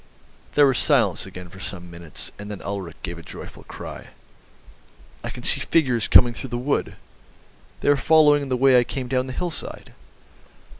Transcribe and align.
There 0.55 0.65
was 0.65 0.79
silence 0.79 1.27
again 1.27 1.49
for 1.49 1.59
some 1.59 1.91
minutes, 1.91 2.31
and 2.39 2.49
then 2.49 2.63
Ulrich 2.63 2.97
gave 3.03 3.19
a 3.19 3.21
joyful 3.21 3.61
cry. 3.65 4.07
"I 5.23 5.29
can 5.29 5.43
see 5.43 5.59
figures 5.59 6.07
coming 6.07 6.33
through 6.33 6.49
the 6.49 6.57
wood. 6.57 6.95
They 7.81 7.87
are 7.87 7.95
following 7.95 8.41
in 8.41 8.49
the 8.49 8.57
way 8.57 8.79
I 8.79 8.83
came 8.83 9.07
down 9.07 9.27
the 9.27 9.31
hillside." 9.33 9.93